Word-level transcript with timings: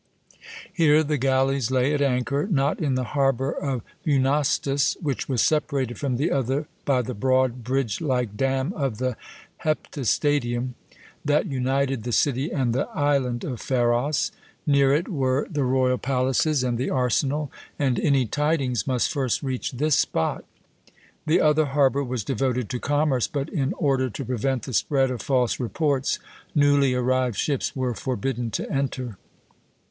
Here 0.73 1.03
the 1.03 1.19
galleys 1.19 1.69
lay 1.69 1.93
at 1.93 2.01
anchor, 2.01 2.47
not 2.47 2.79
in 2.79 2.95
the 2.95 3.03
harbour 3.13 3.51
of 3.51 3.83
Eunostus, 4.03 4.97
which 4.99 5.29
was 5.29 5.43
separated 5.43 5.99
from 5.99 6.17
the 6.17 6.31
other 6.31 6.65
by 6.85 7.03
the 7.03 7.13
broad, 7.13 7.63
bridge 7.63 8.01
like 8.01 8.35
dam 8.35 8.73
of 8.73 8.97
the 8.97 9.15
Heptastadium, 9.63 10.73
that 11.23 11.45
united 11.45 12.01
the 12.01 12.11
city 12.11 12.51
and 12.51 12.73
the 12.73 12.89
island 12.95 13.43
of 13.43 13.61
Pharos. 13.61 14.31
Near 14.65 14.91
it 14.91 15.07
were 15.07 15.45
the 15.51 15.63
royal 15.63 15.99
palaces 15.99 16.63
and 16.63 16.79
the 16.79 16.89
arsenal, 16.89 17.51
and 17.77 17.99
any 17.99 18.25
tidings 18.25 18.87
must 18.87 19.11
first 19.13 19.43
reach 19.43 19.73
this 19.73 19.95
spot. 19.97 20.43
The 21.27 21.39
other 21.41 21.65
harbour 21.65 22.03
was 22.03 22.23
devoted 22.23 22.71
to 22.71 22.79
commerce, 22.79 23.27
but, 23.27 23.49
in 23.49 23.73
order 23.73 24.09
to 24.09 24.25
prevent 24.25 24.63
the 24.63 24.73
spread 24.73 25.11
of 25.11 25.21
false 25.21 25.59
reports, 25.59 26.17
newly 26.55 26.95
arrived 26.95 27.37
ships 27.37 27.75
were 27.75 27.93
forbidden 27.93 28.49
to 28.49 28.67
enter. 28.71 29.19